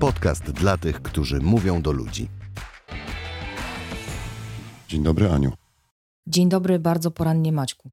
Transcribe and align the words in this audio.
Podcast 0.00 0.50
dla 0.50 0.76
tych, 0.76 1.02
którzy 1.02 1.40
mówią 1.40 1.82
do 1.82 1.92
ludzi. 1.92 2.28
Dzień 4.88 5.02
dobry, 5.02 5.30
Aniu. 5.30 5.52
Dzień 6.26 6.48
dobry, 6.48 6.78
bardzo 6.78 7.10
porannie 7.10 7.52
Maćku. 7.52 7.90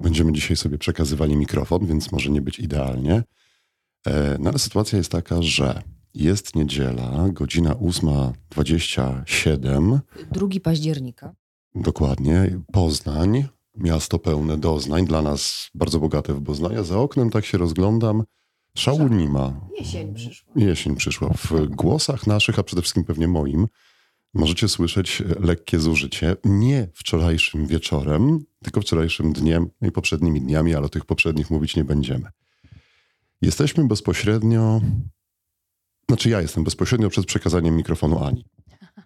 Będziemy 0.00 0.32
dzisiaj 0.32 0.56
sobie 0.56 0.78
przekazywali 0.78 1.36
mikrofon, 1.36 1.86
więc 1.86 2.12
może 2.12 2.30
nie 2.30 2.40
być 2.40 2.58
idealnie. 2.58 3.22
E, 4.06 4.36
no 4.40 4.50
ale 4.50 4.58
sytuacja 4.58 4.98
jest 4.98 5.12
taka, 5.12 5.42
że 5.42 5.82
jest 6.14 6.56
niedziela, 6.56 7.28
godzina 7.28 7.74
8.27. 7.74 9.98
2 10.32 10.46
października. 10.62 11.34
Dokładnie. 11.74 12.60
Poznań, 12.72 13.44
miasto 13.76 14.18
pełne 14.18 14.56
doznań, 14.56 15.06
dla 15.06 15.22
nas 15.22 15.70
bardzo 15.74 16.00
bogate 16.00 16.34
w 16.34 16.44
Poznania. 16.44 16.82
Za 16.82 16.98
oknem 16.98 17.30
tak 17.30 17.44
się 17.44 17.58
rozglądam, 17.58 18.22
szału 18.76 19.08
nie 19.08 19.28
ma. 19.28 19.60
Jesień 19.78 20.14
przyszła. 20.14 20.52
Jesień 20.56 20.96
przyszła. 20.96 21.30
W 21.36 21.66
głosach 21.66 22.26
naszych, 22.26 22.58
a 22.58 22.62
przede 22.62 22.82
wszystkim 22.82 23.04
pewnie 23.04 23.28
moim, 23.28 23.66
możecie 24.34 24.68
słyszeć 24.68 25.22
lekkie 25.40 25.80
zużycie. 25.80 26.36
Nie 26.44 26.88
wczorajszym 26.94 27.66
wieczorem, 27.66 28.44
tylko 28.64 28.80
wczorajszym 28.80 29.32
dniem 29.32 29.70
i 29.82 29.92
poprzednimi 29.92 30.40
dniami, 30.40 30.74
ale 30.74 30.86
o 30.86 30.88
tych 30.88 31.04
poprzednich 31.04 31.50
mówić 31.50 31.76
nie 31.76 31.84
będziemy. 31.84 32.30
Jesteśmy 33.42 33.86
bezpośrednio, 33.86 34.80
znaczy 36.08 36.30
ja 36.30 36.40
jestem 36.40 36.64
bezpośrednio 36.64 37.10
przed 37.10 37.26
przekazaniem 37.26 37.76
mikrofonu 37.76 38.24
Ani. 38.24 38.44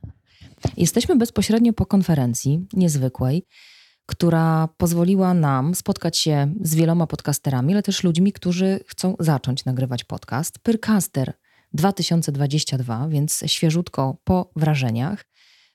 Jesteśmy 0.77 1.17
bezpośrednio 1.17 1.73
po 1.73 1.87
konferencji 1.87 2.67
niezwykłej, 2.73 3.47
która 4.09 4.69
pozwoliła 4.77 5.35
nam 5.35 5.75
spotkać 5.75 6.19
się 6.19 6.55
z 6.61 6.75
wieloma 6.75 7.07
podcasterami, 7.07 7.73
ale 7.73 7.83
też 7.83 8.05
ludźmi, 8.05 8.33
którzy 8.33 8.81
chcą 8.87 9.17
zacząć 9.21 9.65
nagrywać 9.65 10.05
podcast. 10.05 10.59
Pyrcaster 10.59 11.33
2022, 11.73 13.09
więc 13.09 13.43
świeżutko 13.47 14.17
po 14.25 14.51
wrażeniach. 14.57 15.25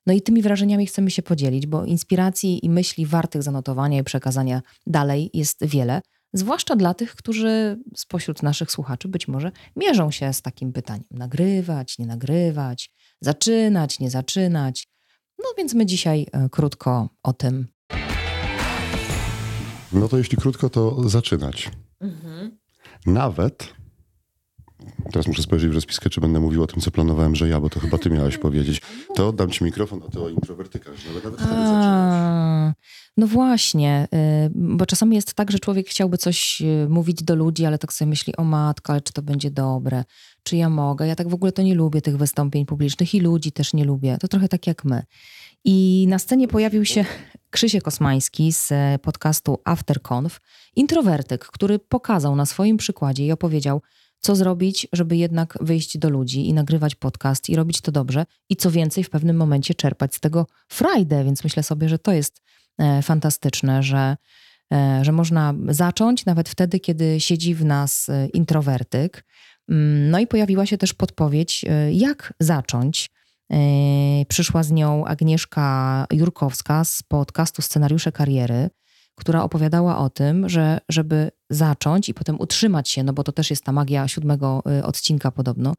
No 0.06 0.14
i 0.14 0.22
tymi 0.22 0.42
wrażeniami 0.42 0.86
chcemy 0.86 1.12
się 1.12 1.22
podzielić, 1.22 1.68
bo 1.68 1.86
inspiracji 1.86 2.66
i 2.66 2.70
myśli 2.70 3.06
wartych 3.06 3.44
zanotowania 3.44 4.00
i 4.00 4.04
przekazania 4.04 4.62
dalej 4.88 5.30
jest 5.34 5.66
wiele, 5.66 6.02
zwłaszcza 6.34 6.76
dla 6.76 6.94
tych, 6.94 7.16
którzy 7.16 7.80
spośród 7.96 8.44
naszych 8.44 8.72
słuchaczy 8.72 9.08
być 9.08 9.28
może 9.28 9.52
mierzą 9.76 10.12
się 10.12 10.34
z 10.34 10.42
takim 10.42 10.74
pytaniem: 10.74 11.06
nagrywać, 11.12 12.00
nie 12.00 12.06
nagrywać, 12.06 12.92
zaczynać, 13.22 14.00
nie 14.00 14.10
zaczynać. 14.10 14.88
No 15.40 15.46
więc 15.58 15.74
my 15.74 15.86
dzisiaj 15.86 16.28
e, 16.32 16.50
krótko 16.50 17.10
o 17.24 17.34
tym. 17.34 17.73
No 19.94 20.08
to 20.08 20.18
jeśli 20.18 20.38
krótko, 20.38 20.70
to 20.70 21.10
zaczynać. 21.10 21.72
Nawet 23.06 23.74
Teraz 25.12 25.28
muszę 25.28 25.44
spojrzeć 25.44 25.72
w 25.72 25.74
rozpiskę, 25.74 26.10
czy 26.10 26.22
będę 26.22 26.40
mówił 26.40 26.64
o 26.64 26.68
tym, 26.68 26.82
co 26.82 26.92
planowałem, 26.92 27.36
że 27.36 27.50
ja, 27.50 27.60
bo 27.60 27.70
to 27.70 27.80
chyba 27.80 27.98
ty 27.98 28.10
miałeś 28.10 28.38
powiedzieć. 28.38 28.82
To 29.16 29.28
oddam 29.28 29.50
ci 29.50 29.64
mikrofon, 29.64 30.02
a 30.08 30.12
ty 30.12 30.22
o 30.22 30.30
introwertykach. 30.30 30.94
Nawet, 31.08 31.24
nawet 31.24 31.40
wtedy 31.40 31.56
zaczynać. 31.56 32.53
No 33.18 33.28
właśnie, 33.28 34.08
y, 34.46 34.52
bo 34.56 34.86
czasami 34.86 35.16
jest 35.16 35.34
tak, 35.34 35.52
że 35.52 35.60
człowiek 35.60 35.90
chciałby 35.90 36.18
coś 36.18 36.62
y, 36.62 36.88
mówić 36.90 37.24
do 37.24 37.36
ludzi, 37.36 37.66
ale 37.66 37.78
tak 37.78 37.94
sobie 37.94 38.10
myśli, 38.10 38.36
o 38.36 38.44
matko, 38.44 38.94
ale 38.94 39.02
czy 39.02 39.14
to 39.14 39.22
będzie 39.22 39.52
dobre, 39.52 40.04
czy 40.44 40.58
ja 40.58 40.70
mogę. 40.70 41.08
Ja 41.08 41.16
tak 41.16 41.30
w 41.30 41.34
ogóle 41.34 41.52
to 41.52 41.62
nie 41.62 41.76
lubię 41.76 42.02
tych 42.02 42.18
wystąpień 42.18 42.66
publicznych 42.66 43.16
i 43.16 43.20
ludzi 43.20 43.52
też 43.52 43.74
nie 43.74 43.86
lubię. 43.86 44.18
To 44.22 44.28
trochę 44.28 44.50
tak 44.50 44.68
jak 44.68 44.86
my. 44.86 45.04
I 45.64 46.06
na 46.10 46.20
scenie 46.20 46.48
pojawił 46.48 46.86
się 46.86 47.06
Krzysiek 47.50 47.84
Kosmański 47.84 48.54
z 48.54 48.72
e, 48.72 49.00
podcastu 49.02 49.60
Afterconf, 49.66 50.40
introwertyk, 50.76 51.46
który 51.46 51.80
pokazał 51.80 52.36
na 52.36 52.46
swoim 52.46 52.78
przykładzie 52.78 53.26
i 53.26 53.32
opowiedział, 53.32 53.82
co 54.20 54.36
zrobić, 54.36 54.88
żeby 54.94 55.18
jednak 55.18 55.58
wyjść 55.62 55.98
do 55.98 56.10
ludzi 56.10 56.48
i 56.48 56.54
nagrywać 56.54 56.96
podcast 56.96 57.50
i 57.50 57.56
robić 57.56 57.82
to 57.82 57.92
dobrze 57.92 58.26
i 58.50 58.56
co 58.56 58.72
więcej 58.72 59.04
w 59.04 59.10
pewnym 59.10 59.36
momencie 59.36 59.74
czerpać 59.74 60.16
z 60.16 60.20
tego 60.20 60.48
frajdę, 60.68 61.24
więc 61.24 61.44
myślę 61.44 61.64
sobie, 61.64 61.90
że 61.90 62.00
to 62.00 62.12
jest 62.12 62.42
fantastyczne, 63.02 63.84
że, 63.84 64.18
e, 64.74 65.00
że 65.02 65.12
można 65.12 65.54
zacząć 65.68 66.26
nawet 66.26 66.50
wtedy, 66.50 66.80
kiedy 66.80 67.20
siedzi 67.20 67.56
w 67.56 67.66
nas 67.66 68.10
e, 68.10 68.28
introwertyk. 68.28 69.26
Mm, 69.70 70.10
No 70.10 70.20
i 70.20 70.28
pojawiła 70.28 70.66
się 70.66 70.78
też 70.78 70.94
podpowiedź, 70.94 71.66
e, 71.70 71.94
jak 71.94 72.34
zacząć. 72.40 73.10
E, 73.52 73.58
Przyszła 74.26 74.64
z 74.64 74.72
nią 74.72 75.06
Agnieszka 75.06 76.06
Jurkowska 76.14 76.84
z 76.84 77.04
podcastu 77.04 77.62
Scenariusze 77.62 78.12
Kariery, 78.12 78.70
która 79.16 79.44
opowiadała 79.44 79.98
o 79.98 80.10
tym, 80.10 80.50
że 80.50 80.80
żeby 80.90 81.32
zacząć 81.50 82.10
i 82.10 82.14
potem 82.14 82.40
utrzymać 82.40 82.90
się, 82.90 83.04
no 83.04 83.14
bo 83.14 83.24
to 83.24 83.32
też 83.32 83.50
jest 83.50 83.64
ta 83.64 83.72
magia 83.72 84.08
siódmego 84.08 84.64
odcinka 84.84 85.32
podobno, 85.32 85.74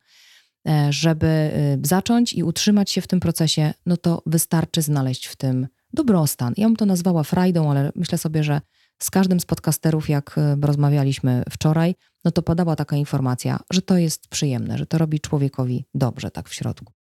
e, 0.68 0.92
żeby 0.92 1.50
zacząć 1.82 2.32
i 2.32 2.42
utrzymać 2.42 2.90
się 2.90 3.00
w 3.00 3.06
tym 3.06 3.20
procesie, 3.20 3.74
no 3.86 3.96
to 3.96 4.22
wystarczy 4.26 4.82
znaleźć 4.82 5.26
w 5.26 5.36
tym 5.36 5.66
dobrostan. 5.94 6.54
Ja 6.56 6.66
bym 6.66 6.76
to 6.76 6.86
nazwała 6.86 7.22
frajdą, 7.22 7.70
ale 7.70 7.92
myślę 7.96 8.18
sobie, 8.18 8.44
że 8.44 8.60
z 8.98 9.10
każdym 9.10 9.40
z 9.40 9.46
podcasterów, 9.46 10.08
jak 10.08 10.38
y, 10.38 10.66
rozmawialiśmy 10.66 11.42
wczoraj, 11.50 11.94
no 12.24 12.30
to 12.30 12.42
padała 12.42 12.76
taka 12.76 12.96
informacja, 12.96 13.60
że 13.70 13.82
to 13.82 13.98
jest 13.98 14.28
przyjemne, 14.28 14.78
że 14.78 14.86
to 14.86 14.98
robi 14.98 15.20
człowiekowi 15.20 15.84
dobrze 15.94 16.30
tak 16.30 16.48
w 16.48 16.54
środku. 16.54 16.92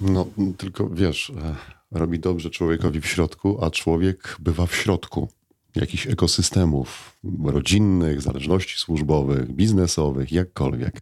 No, 0.00 0.26
tylko 0.56 0.88
wiesz, 0.88 1.30
e, 1.30 1.54
robi 1.90 2.18
dobrze 2.18 2.50
człowiekowi 2.50 3.00
w 3.00 3.06
środku, 3.06 3.64
a 3.64 3.70
człowiek 3.70 4.36
bywa 4.40 4.66
w 4.66 4.74
środku 4.74 5.28
jakichś 5.74 6.06
ekosystemów 6.06 7.18
rodzinnych, 7.44 8.22
zależności 8.22 8.78
służbowych, 8.78 9.52
biznesowych, 9.52 10.32
jakkolwiek. 10.32 11.00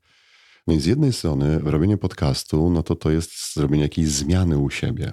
No 0.67 0.75
i 0.75 0.81
z 0.81 0.87
jednej 0.87 1.13
strony 1.13 1.59
robienie 1.59 1.97
podcastu, 1.97 2.71
no 2.71 2.83
to 2.83 2.97
to 2.97 3.11
jest 3.11 3.55
zrobienie 3.55 3.83
jakiejś 3.83 4.09
zmiany 4.09 4.59
u 4.59 4.71
siebie. 4.71 5.13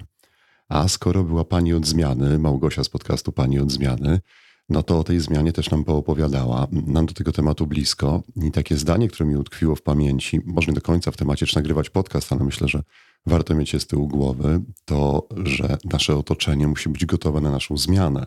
A 0.68 0.88
skoro 0.88 1.24
była 1.24 1.44
pani 1.44 1.74
od 1.74 1.86
zmiany, 1.86 2.38
Małgosia 2.38 2.84
z 2.84 2.88
podcastu 2.88 3.32
Pani 3.32 3.58
od 3.58 3.72
zmiany, 3.72 4.20
no 4.68 4.82
to 4.82 4.98
o 4.98 5.04
tej 5.04 5.20
zmianie 5.20 5.52
też 5.52 5.70
nam 5.70 5.84
poopowiadała. 5.84 6.66
Nam 6.72 7.06
do 7.06 7.14
tego 7.14 7.32
tematu 7.32 7.66
blisko 7.66 8.22
i 8.36 8.50
takie 8.50 8.76
zdanie, 8.76 9.08
które 9.08 9.28
mi 9.28 9.36
utkwiło 9.36 9.76
w 9.76 9.82
pamięci, 9.82 10.40
może 10.44 10.68
nie 10.68 10.74
do 10.74 10.80
końca 10.80 11.10
w 11.10 11.16
temacie, 11.16 11.46
czy 11.46 11.56
nagrywać 11.56 11.90
podcast, 11.90 12.32
ale 12.32 12.44
myślę, 12.44 12.68
że 12.68 12.82
warto 13.26 13.54
mieć 13.54 13.72
je 13.72 13.80
z 13.80 13.86
tyłu 13.86 14.08
głowy, 14.08 14.60
to, 14.84 15.28
że 15.44 15.78
nasze 15.84 16.16
otoczenie 16.16 16.68
musi 16.68 16.88
być 16.88 17.06
gotowe 17.06 17.40
na 17.40 17.50
naszą 17.50 17.76
zmianę. 17.76 18.26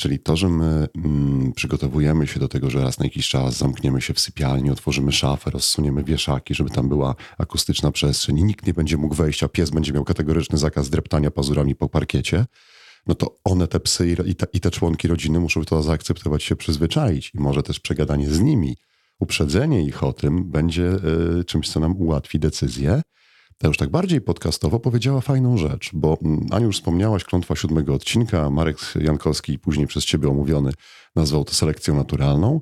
Czyli 0.00 0.18
to, 0.18 0.36
że 0.36 0.48
my 0.48 0.88
mm, 0.96 1.52
przygotowujemy 1.52 2.26
się 2.26 2.40
do 2.40 2.48
tego, 2.48 2.70
że 2.70 2.82
raz 2.82 2.98
na 2.98 3.04
jakiś 3.04 3.28
czas 3.28 3.56
zamkniemy 3.56 4.00
się 4.00 4.14
w 4.14 4.20
sypialni, 4.20 4.70
otworzymy 4.70 5.12
szafę, 5.12 5.50
rozsuniemy 5.50 6.04
wieszaki, 6.04 6.54
żeby 6.54 6.70
tam 6.70 6.88
była 6.88 7.14
akustyczna 7.38 7.92
przestrzeń 7.92 8.38
i 8.38 8.44
nikt 8.44 8.66
nie 8.66 8.74
będzie 8.74 8.96
mógł 8.96 9.14
wejść, 9.14 9.42
a 9.42 9.48
pies 9.48 9.70
będzie 9.70 9.92
miał 9.92 10.04
kategoryczny 10.04 10.58
zakaz 10.58 10.90
dreptania 10.90 11.30
pazurami 11.30 11.74
po 11.74 11.88
parkiecie, 11.88 12.46
no 13.06 13.14
to 13.14 13.36
one, 13.44 13.68
te 13.68 13.80
psy 13.80 14.16
i 14.26 14.34
te, 14.34 14.46
i 14.52 14.60
te 14.60 14.70
członki 14.70 15.08
rodziny 15.08 15.40
muszą 15.40 15.64
to 15.64 15.82
zaakceptować, 15.82 16.42
się 16.42 16.56
przyzwyczaić 16.56 17.30
i 17.34 17.40
może 17.40 17.62
też 17.62 17.80
przegadanie 17.80 18.30
z 18.30 18.40
nimi, 18.40 18.76
uprzedzenie 19.18 19.84
ich 19.84 20.04
o 20.04 20.12
tym 20.12 20.50
będzie 20.50 20.92
y, 21.40 21.44
czymś, 21.44 21.68
co 21.70 21.80
nam 21.80 21.96
ułatwi 21.96 22.38
decyzję. 22.38 23.02
Ta 23.62 23.68
już 23.68 23.76
tak 23.76 23.90
bardziej 23.90 24.20
podcastowo 24.20 24.80
powiedziała 24.80 25.20
fajną 25.20 25.56
rzecz, 25.56 25.90
bo 25.92 26.18
mm, 26.22 26.46
Aniu 26.50 26.66
już 26.66 26.76
wspomniałaś 26.76 27.24
klątwa 27.24 27.56
siódmego 27.56 27.94
odcinka, 27.94 28.50
Marek 28.50 28.78
Jankowski, 29.00 29.58
później 29.58 29.86
przez 29.86 30.04
ciebie 30.04 30.28
omówiony, 30.28 30.72
nazwał 31.16 31.44
to 31.44 31.54
selekcją 31.54 31.96
naturalną. 31.96 32.60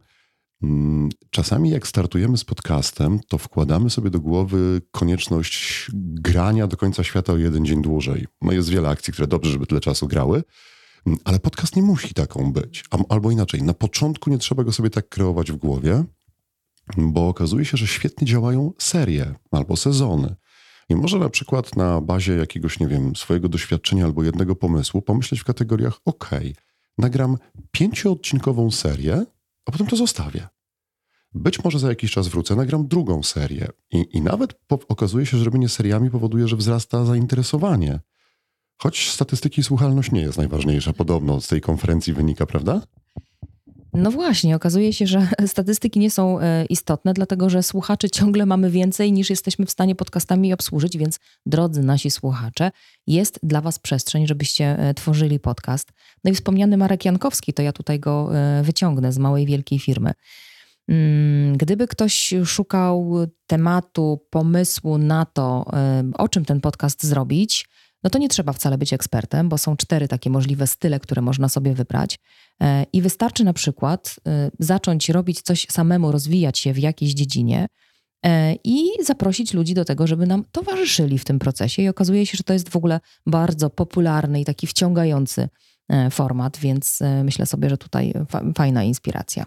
Mm, 0.62 1.08
Czasami 1.30 1.70
jak 1.70 1.86
startujemy 1.86 2.38
z 2.38 2.44
podcastem, 2.44 3.20
to 3.28 3.38
wkładamy 3.38 3.90
sobie 3.90 4.10
do 4.10 4.20
głowy 4.20 4.80
konieczność 4.90 5.86
grania 5.94 6.66
do 6.66 6.76
końca 6.76 7.04
świata 7.04 7.32
o 7.32 7.36
jeden 7.36 7.66
dzień 7.66 7.82
dłużej. 7.82 8.26
No 8.42 8.52
jest 8.52 8.68
wiele 8.68 8.88
akcji, 8.88 9.12
które 9.12 9.28
dobrze, 9.28 9.50
żeby 9.50 9.66
tyle 9.66 9.80
czasu 9.80 10.08
grały, 10.08 10.42
mm, 11.06 11.18
ale 11.24 11.38
podcast 11.38 11.76
nie 11.76 11.82
musi 11.82 12.14
taką 12.14 12.52
być. 12.52 12.84
Albo 13.08 13.30
inaczej, 13.30 13.62
na 13.62 13.74
początku 13.74 14.30
nie 14.30 14.38
trzeba 14.38 14.64
go 14.64 14.72
sobie 14.72 14.90
tak 14.90 15.08
kreować 15.08 15.52
w 15.52 15.56
głowie, 15.56 16.04
bo 16.96 17.28
okazuje 17.28 17.64
się, 17.64 17.76
że 17.76 17.86
świetnie 17.86 18.26
działają 18.26 18.72
serie 18.78 19.34
albo 19.50 19.76
sezony. 19.76 20.34
I 20.88 20.96
może 20.96 21.18
na 21.18 21.28
przykład 21.28 21.76
na 21.76 22.00
bazie 22.00 22.36
jakiegoś, 22.36 22.80
nie 22.80 22.86
wiem, 22.86 23.16
swojego 23.16 23.48
doświadczenia 23.48 24.04
albo 24.04 24.22
jednego 24.22 24.56
pomysłu 24.56 25.02
pomyśleć 25.02 25.40
w 25.40 25.44
kategoriach: 25.44 26.00
OK, 26.04 26.30
nagram 26.98 27.38
pięcioodcinkową 27.72 28.70
serię, 28.70 29.24
a 29.66 29.72
potem 29.72 29.86
to 29.86 29.96
zostawię. 29.96 30.48
Być 31.34 31.64
może 31.64 31.78
za 31.78 31.88
jakiś 31.88 32.10
czas 32.12 32.28
wrócę, 32.28 32.56
nagram 32.56 32.88
drugą 32.88 33.22
serię. 33.22 33.68
I, 33.90 34.06
i 34.12 34.20
nawet 34.20 34.54
po, 34.54 34.78
okazuje 34.88 35.26
się, 35.26 35.38
że 35.38 35.44
robienie 35.44 35.68
seriami 35.68 36.10
powoduje, 36.10 36.48
że 36.48 36.56
wzrasta 36.56 37.04
zainteresowanie. 37.04 38.00
Choć 38.82 39.10
statystyki 39.10 39.60
i 39.60 39.64
słuchalność 39.64 40.12
nie 40.12 40.20
jest 40.20 40.38
najważniejsza, 40.38 40.92
podobno 40.92 41.40
z 41.40 41.48
tej 41.48 41.60
konferencji 41.60 42.12
wynika, 42.12 42.46
prawda? 42.46 42.82
No 43.98 44.10
właśnie, 44.10 44.56
okazuje 44.56 44.92
się, 44.92 45.06
że 45.06 45.28
statystyki 45.46 46.00
nie 46.00 46.10
są 46.10 46.40
e, 46.40 46.64
istotne, 46.64 47.14
dlatego 47.14 47.50
że 47.50 47.62
słuchaczy 47.62 48.10
ciągle 48.10 48.46
mamy 48.46 48.70
więcej 48.70 49.12
niż 49.12 49.30
jesteśmy 49.30 49.66
w 49.66 49.70
stanie 49.70 49.94
podcastami 49.94 50.52
obsłużyć, 50.52 50.98
więc 50.98 51.18
drodzy 51.46 51.82
nasi 51.82 52.10
słuchacze, 52.10 52.70
jest 53.06 53.38
dla 53.42 53.60
Was 53.60 53.78
przestrzeń, 53.78 54.26
żebyście 54.26 54.78
e, 54.78 54.94
tworzyli 54.94 55.40
podcast. 55.40 55.92
No 56.24 56.30
i 56.30 56.34
wspomniany 56.34 56.76
Marek 56.76 57.04
Jankowski, 57.04 57.52
to 57.52 57.62
ja 57.62 57.72
tutaj 57.72 58.00
go 58.00 58.30
e, 58.34 58.62
wyciągnę 58.62 59.12
z 59.12 59.18
małej 59.18 59.46
wielkiej 59.46 59.78
firmy. 59.78 60.12
Mm, 60.88 61.56
gdyby 61.56 61.88
ktoś 61.88 62.34
szukał 62.44 63.16
tematu, 63.46 64.26
pomysłu 64.30 64.98
na 64.98 65.24
to, 65.24 65.66
o 66.14 66.28
czym 66.28 66.44
ten 66.44 66.60
podcast 66.60 67.04
zrobić, 67.04 67.68
no 68.04 68.10
to 68.10 68.18
nie 68.18 68.28
trzeba 68.28 68.52
wcale 68.52 68.78
być 68.78 68.92
ekspertem, 68.92 69.48
bo 69.48 69.58
są 69.58 69.76
cztery 69.76 70.08
takie 70.08 70.30
możliwe 70.30 70.66
style, 70.66 71.00
które 71.00 71.22
można 71.22 71.48
sobie 71.48 71.74
wybrać. 71.74 72.18
E, 72.62 72.84
I 72.92 73.02
wystarczy 73.02 73.44
na 73.44 73.52
przykład 73.52 74.16
e, 74.26 74.50
zacząć 74.58 75.08
robić 75.08 75.42
coś 75.42 75.66
samemu, 75.70 76.12
rozwijać 76.12 76.58
się 76.58 76.72
w 76.72 76.78
jakiejś 76.78 77.14
dziedzinie 77.14 77.66
e, 78.24 78.54
i 78.64 78.88
zaprosić 79.02 79.54
ludzi 79.54 79.74
do 79.74 79.84
tego, 79.84 80.06
żeby 80.06 80.26
nam 80.26 80.44
towarzyszyli 80.52 81.18
w 81.18 81.24
tym 81.24 81.38
procesie. 81.38 81.82
I 81.82 81.88
okazuje 81.88 82.26
się, 82.26 82.36
że 82.36 82.44
to 82.44 82.52
jest 82.52 82.68
w 82.68 82.76
ogóle 82.76 83.00
bardzo 83.26 83.70
popularny 83.70 84.40
i 84.40 84.44
taki 84.44 84.66
wciągający 84.66 85.48
format, 86.10 86.58
więc 86.58 86.98
myślę 87.24 87.46
sobie, 87.46 87.70
że 87.70 87.78
tutaj 87.78 88.12
fajna 88.56 88.84
inspiracja. 88.84 89.46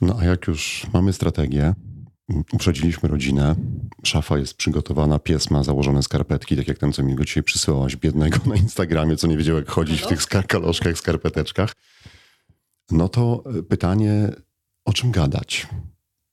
No 0.00 0.16
a 0.20 0.24
jak 0.24 0.46
już 0.46 0.86
mamy 0.92 1.12
strategię, 1.12 1.74
uprzedziliśmy 2.52 3.08
rodzinę, 3.08 3.54
szafa 4.04 4.38
jest 4.38 4.54
przygotowana, 4.54 5.18
pies 5.18 5.50
ma 5.50 5.64
założone 5.64 6.02
skarpetki, 6.02 6.56
tak 6.56 6.68
jak 6.68 6.78
ten, 6.78 6.92
co 6.92 7.02
mi 7.02 7.14
go 7.14 7.24
dzisiaj 7.24 7.42
przysyłałaś, 7.42 7.96
biednego 7.96 8.38
na 8.46 8.56
Instagramie, 8.56 9.16
co 9.16 9.26
nie 9.26 9.36
wiedział 9.36 9.56
jak 9.56 9.68
chodzić 9.68 10.02
w 10.02 10.06
tych 10.06 10.26
kaloszkach, 10.46 10.98
skarpeteczkach, 10.98 11.72
no 12.90 13.08
to 13.08 13.44
e, 13.58 13.62
pytanie, 13.62 14.32
o 14.84 14.92
czym 14.92 15.10
gadać? 15.10 15.66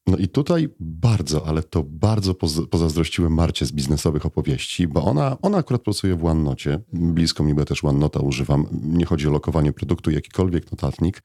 No 0.07 0.17
i 0.17 0.27
tutaj 0.27 0.69
bardzo, 0.79 1.47
ale 1.47 1.63
to 1.63 1.83
bardzo 1.83 2.35
pozazdrościłem 2.71 3.33
Marcie 3.33 3.65
z 3.65 3.71
biznesowych 3.71 4.25
opowieści, 4.25 4.87
bo 4.87 5.03
ona, 5.05 5.37
ona 5.41 5.57
akurat 5.57 5.81
pracuje 5.81 6.15
w 6.15 6.25
OneNocie, 6.25 6.79
blisko 6.93 7.43
mi, 7.43 7.53
bo 7.53 7.65
też 7.65 7.83
OneNota 7.83 8.19
używam. 8.19 8.67
Nie 8.71 9.05
chodzi 9.05 9.27
o 9.27 9.31
lokowanie 9.31 9.73
produktu, 9.73 10.11
jakikolwiek 10.11 10.71
notatnik, 10.71 11.23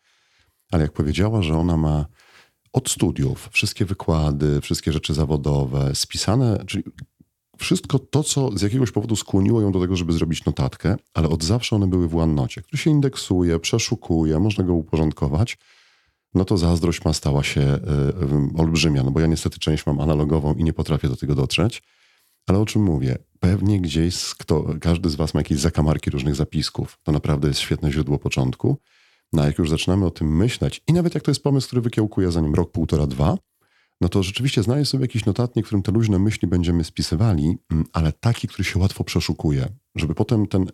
ale 0.73 0.83
jak 0.83 0.93
powiedziała, 0.93 1.43
że 1.43 1.59
ona 1.59 1.77
ma 1.77 2.07
od 2.77 2.91
studiów, 2.91 3.49
wszystkie 3.53 3.85
wykłady, 3.85 4.61
wszystkie 4.61 4.93
rzeczy 4.93 5.15
zawodowe, 5.15 5.95
spisane, 5.95 6.65
czyli 6.67 6.85
wszystko 7.59 7.99
to, 7.99 8.23
co 8.23 8.59
z 8.59 8.63
jakiegoś 8.63 8.91
powodu 8.91 9.17
skłoniło 9.17 9.61
ją 9.61 9.73
do 9.73 9.81
tego, 9.81 9.97
żeby 9.97 10.13
zrobić 10.13 10.45
notatkę, 10.45 10.97
ale 11.15 11.29
od 11.29 11.45
zawsze 11.45 11.77
one 11.77 11.87
były 11.87 12.09
w 12.09 12.17
OneNocie, 12.17 12.63
który 12.63 12.79
się 12.79 12.91
indeksuje, 12.91 13.59
przeszukuje, 13.59 14.39
można 14.39 14.65
go 14.65 14.75
uporządkować, 14.75 15.59
no 16.35 16.45
to 16.45 16.59
zazdrość 16.59 17.05
ma 17.05 17.13
stała 17.13 17.43
się 17.43 17.61
y, 17.61 18.57
y, 18.57 18.61
olbrzymia, 18.61 19.03
no 19.03 19.11
bo 19.11 19.21
ja 19.21 19.27
niestety 19.27 19.59
część 19.59 19.87
mam 19.87 20.01
analogową 20.01 20.55
i 20.55 20.65
nie 20.65 20.73
potrafię 20.73 21.09
do 21.09 21.17
tego 21.17 21.35
dotrzeć. 21.35 21.83
Ale 22.47 22.59
o 22.59 22.67
czym 22.67 22.83
mówię? 22.83 23.19
Pewnie 23.41 23.81
gdzieś 23.81 24.35
kto, 24.35 24.65
każdy 24.81 25.11
z 25.11 25.15
was 25.15 25.35
ma 25.35 25.41
jakieś 25.41 25.59
zakamarki 25.59 26.11
różnych 26.11 26.35
zapisków. 26.35 26.99
To 27.03 27.13
naprawdę 27.13 27.49
jest 27.49 27.61
świetne 27.61 27.93
źródło 27.93 28.19
początku. 28.19 28.77
No 29.33 29.43
a 29.43 29.47
jak 29.47 29.59
już 29.59 29.71
zaczynamy 29.71 30.07
o 30.07 30.11
tym 30.11 30.37
myśleć, 30.37 30.83
i 30.87 30.93
nawet 30.93 31.15
jak 31.15 31.23
to 31.23 31.31
jest 31.31 31.43
pomysł, 31.43 31.67
który 31.67 31.83
wykiełkuje 31.83 32.33
za 32.33 32.41
nim 32.41 32.55
rok, 32.55 32.73
półtora, 32.73 33.07
dwa, 33.07 33.37
no 34.01 34.09
to 34.09 34.23
rzeczywiście 34.23 34.63
znajdę 34.63 34.85
sobie 34.85 35.05
jakiś 35.05 35.25
notatnik, 35.25 35.67
w 35.67 35.69
którym 35.69 35.83
te 35.83 35.93
luźne 35.93 36.19
myśli 36.19 36.49
będziemy 36.49 36.85
spisywali, 36.85 37.59
mm, 37.73 37.85
ale 37.93 38.13
taki, 38.13 38.49
który 38.49 38.65
się 38.65 38.79
łatwo 38.79 39.05
przeszukuje, 39.05 39.69
żeby 39.95 40.15
potem 40.15 40.47
ten, 40.47 40.67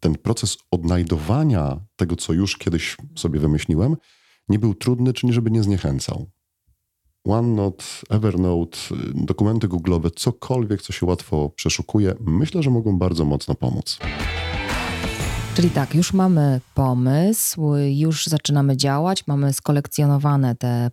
ten 0.00 0.14
proces 0.14 0.58
odnajdowania 0.70 1.80
tego, 1.96 2.16
co 2.16 2.32
już 2.32 2.56
kiedyś 2.56 2.96
sobie 3.16 3.40
wymyśliłem, 3.40 3.96
nie 4.48 4.58
był 4.58 4.74
trudny, 4.74 5.12
czyli 5.12 5.32
żeby 5.32 5.50
nie 5.50 5.62
zniechęcał. 5.62 6.30
OneNote, 7.24 7.84
Evernote, 8.10 8.78
y, 8.92 9.24
dokumenty 9.24 9.68
google'owe, 9.68 10.10
cokolwiek, 10.16 10.82
co 10.82 10.92
się 10.92 11.06
łatwo 11.06 11.50
przeszukuje, 11.56 12.14
myślę, 12.20 12.62
że 12.62 12.70
mogą 12.70 12.98
bardzo 12.98 13.24
mocno 13.24 13.54
pomóc. 13.54 13.98
Czyli 15.54 15.70
tak, 15.70 15.94
już 15.94 16.12
mamy 16.12 16.60
pomysł, 16.74 17.74
już 17.76 18.26
zaczynamy 18.26 18.76
działać, 18.76 19.26
mamy 19.26 19.52
skolekcjonowane 19.52 20.54
te 20.54 20.90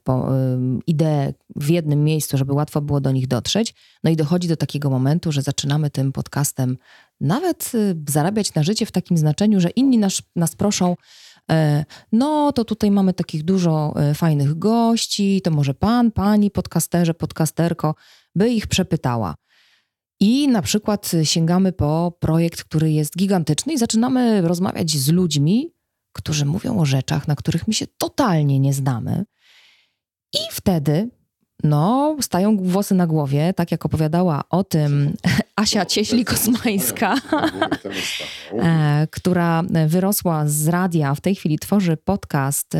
idee 0.88 1.34
w 1.56 1.70
jednym 1.70 2.04
miejscu, 2.04 2.38
żeby 2.38 2.54
łatwo 2.54 2.82
było 2.82 3.02
do 3.02 3.12
nich 3.12 3.28
dotrzeć. 3.28 3.76
No 4.04 4.12
i 4.12 4.16
dochodzi 4.16 4.48
do 4.48 4.58
takiego 4.58 4.90
momentu, 4.90 5.32
że 5.32 5.42
zaczynamy 5.42 5.90
tym 5.90 6.12
podcastem 6.12 6.78
nawet 7.22 7.72
y, 7.76 7.96
zarabiać 8.10 8.54
na 8.54 8.64
życie 8.64 8.86
w 8.86 8.92
takim 8.92 9.18
znaczeniu, 9.18 9.60
że 9.60 9.70
inni 9.70 9.98
nas, 9.98 10.22
nas 10.36 10.56
proszą. 10.56 10.96
E, 11.52 11.86
no, 12.12 12.52
to 12.52 12.66
tutaj 12.66 12.92
mamy 12.92 13.14
takich 13.14 13.44
dużo 13.44 13.94
e, 13.96 14.14
fajnych 14.14 14.60
gości, 14.60 15.42
to 15.44 15.52
może 15.52 15.74
pan, 15.74 16.12
pani, 16.12 16.52
podcasterze, 16.52 17.14
podcasterko, 17.14 17.96
by 18.36 18.50
ich 18.50 18.68
przepytała. 18.68 19.36
I 20.20 20.48
na 20.48 20.62
przykład 20.62 21.12
sięgamy 21.24 21.72
po 21.72 22.18
projekt, 22.20 22.64
który 22.64 22.92
jest 22.92 23.18
gigantyczny 23.18 23.74
i 23.74 23.78
zaczynamy 23.78 24.42
rozmawiać 24.42 24.92
z 24.92 25.10
ludźmi, 25.10 25.74
którzy 26.14 26.46
mówią 26.46 26.80
o 26.80 26.86
rzeczach, 26.86 27.28
na 27.28 27.36
których 27.36 27.68
my 27.68 27.74
się 27.74 27.86
totalnie 27.98 28.60
nie 28.60 28.74
znamy. 28.74 29.26
I 30.34 30.38
wtedy, 30.52 31.10
no, 31.64 32.16
stają 32.22 32.58
włosy 32.58 32.96
na 32.96 33.08
głowie, 33.08 33.54
tak 33.54 33.72
jak 33.72 33.86
opowiadała 33.86 34.44
o 34.50 34.64
tym 34.64 35.14
Asia 35.56 35.86
Cieśli-Kosmańska, 35.86 37.16
która 39.12 39.64
wyrosła 39.88 40.48
z 40.48 40.68
radia, 40.68 41.16
w 41.16 41.22
tej 41.22 41.36
chwili 41.36 41.60
tworzy 41.60 41.98
podcast 41.98 42.74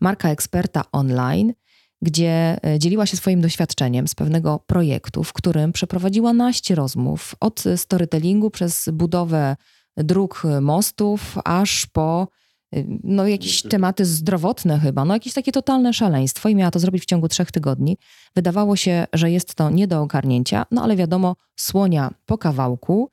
Marka 0.00 0.30
Eksperta 0.30 0.84
Online– 0.92 1.52
gdzie 2.02 2.58
e, 2.66 2.78
dzieliła 2.78 3.06
się 3.06 3.16
swoim 3.16 3.40
doświadczeniem 3.40 4.08
z 4.08 4.14
pewnego 4.14 4.64
projektu, 4.66 5.24
w 5.24 5.32
którym 5.32 5.72
przeprowadziła 5.72 6.32
naście 6.32 6.74
rozmów 6.74 7.34
od 7.40 7.64
storytellingu 7.76 8.50
przez 8.50 8.88
budowę 8.92 9.56
dróg, 9.96 10.42
mostów, 10.60 11.38
aż 11.44 11.86
po 11.86 12.28
e, 12.74 12.84
no, 13.04 13.26
jakieś 13.26 13.62
tematy 13.62 14.04
zdrowotne 14.04 14.78
chyba, 14.78 15.04
no 15.04 15.14
jakieś 15.14 15.32
takie 15.32 15.52
totalne 15.52 15.92
szaleństwo 15.92 16.48
i 16.48 16.54
miała 16.54 16.70
to 16.70 16.78
zrobić 16.78 17.02
w 17.02 17.06
ciągu 17.06 17.28
trzech 17.28 17.52
tygodni. 17.52 17.96
Wydawało 18.34 18.76
się, 18.76 19.06
że 19.12 19.30
jest 19.30 19.54
to 19.54 19.70
nie 19.70 19.86
do 19.86 20.02
ogarnięcia, 20.02 20.66
no 20.70 20.82
ale 20.82 20.96
wiadomo, 20.96 21.36
słonia 21.56 22.10
po 22.26 22.38
kawałku, 22.38 23.10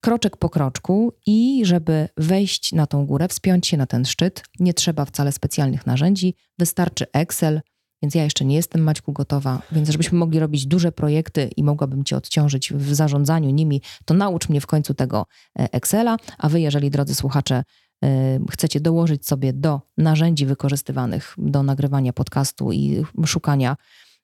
kroczek 0.00 0.36
po 0.36 0.50
kroczku 0.50 1.12
i 1.26 1.62
żeby 1.64 2.08
wejść 2.16 2.72
na 2.72 2.86
tą 2.86 3.06
górę, 3.06 3.28
wspiąć 3.28 3.66
się 3.66 3.76
na 3.76 3.86
ten 3.86 4.04
szczyt, 4.04 4.42
nie 4.60 4.74
trzeba 4.74 5.04
wcale 5.04 5.32
specjalnych 5.32 5.86
narzędzi, 5.86 6.34
wystarczy 6.58 7.06
Excel, 7.12 7.60
więc 8.02 8.14
ja 8.14 8.24
jeszcze 8.24 8.44
nie 8.44 8.56
jestem, 8.56 8.82
Maćku, 8.82 9.12
gotowa. 9.12 9.62
Więc 9.72 9.88
żebyśmy 9.88 10.18
mogli 10.18 10.38
robić 10.38 10.66
duże 10.66 10.92
projekty 10.92 11.50
i 11.56 11.64
mogłabym 11.64 12.04
cię 12.04 12.16
odciążyć 12.16 12.72
w 12.72 12.94
zarządzaniu 12.94 13.50
nimi, 13.50 13.82
to 14.04 14.14
naucz 14.14 14.48
mnie 14.48 14.60
w 14.60 14.66
końcu 14.66 14.94
tego 14.94 15.26
e, 15.58 15.72
Excela. 15.72 16.16
A 16.38 16.48
wy, 16.48 16.60
jeżeli, 16.60 16.90
drodzy 16.90 17.14
słuchacze, 17.14 17.64
e, 18.04 18.38
chcecie 18.50 18.80
dołożyć 18.80 19.26
sobie 19.26 19.52
do 19.52 19.80
narzędzi 19.98 20.46
wykorzystywanych 20.46 21.34
do 21.38 21.62
nagrywania 21.62 22.12
podcastu 22.12 22.72
i 22.72 23.04
szukania 23.26 23.76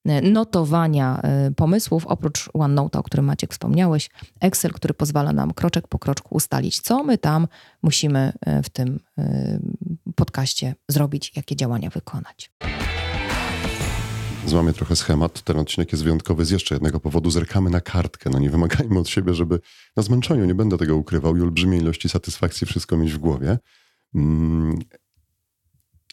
e, 0.05 0.23
notowania 0.23 1.23
pomysłów, 1.57 2.07
oprócz 2.07 2.51
OneNote, 2.55 2.99
o 2.99 3.03
którym 3.03 3.27
Maciek 3.27 3.53
wspomniałeś, 3.53 4.11
Excel, 4.41 4.73
który 4.73 4.95
pozwala 4.95 5.33
nam 5.33 5.53
kroczek 5.53 5.89
po 5.89 5.99
kroczku 5.99 6.35
ustalić, 6.35 6.81
co 6.81 7.05
my 7.05 7.19
tam 7.19 7.49
musimy 7.83 8.33
w 8.63 8.69
tym 8.69 9.01
podcaście 10.15 10.75
zrobić, 10.89 11.33
jakie 11.37 11.57
działania 11.57 11.91
wykonać. 11.91 12.51
Złamię 14.47 14.73
trochę 14.73 14.97
schemat. 14.97 15.43
Ten 15.43 15.59
odcinek 15.59 15.93
jest 15.93 16.05
wyjątkowy 16.05 16.45
z 16.45 16.51
jeszcze 16.51 16.75
jednego 16.75 17.01
powodu. 17.01 17.31
Zerkamy 17.31 17.71
na 17.71 17.81
kartkę. 17.81 18.31
No 18.31 18.39
nie 18.39 18.51
wymagajmy 18.51 18.99
od 18.99 19.09
siebie, 19.09 19.35
żeby 19.35 19.61
na 19.97 20.03
zmęczeniu, 20.03 20.45
nie 20.45 20.55
będę 20.55 20.79
tego 20.79 20.97
ukrywał, 20.97 21.37
i 21.37 21.41
olbrzymiej 21.41 21.81
ilości 21.81 22.09
satysfakcji 22.09 22.67
wszystko 22.67 22.97
mieć 22.97 23.13
w 23.13 23.19
głowie. 23.19 23.59
Mm, 24.15 24.79